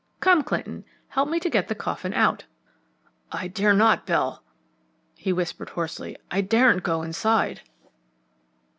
[0.19, 2.45] Come, Clinton, help me to get the coffin out."
[3.31, 4.41] "I dare not, Bell,"
[5.13, 6.17] he whispered hoarsely.
[6.31, 7.61] "I daren't go inside."